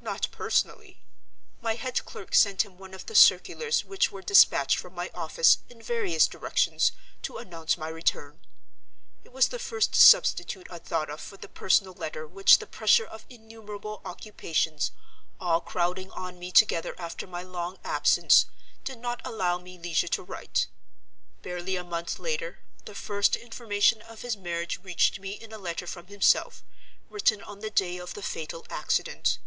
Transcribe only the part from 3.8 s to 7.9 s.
which were dispatched from my office, in various directions, to announce my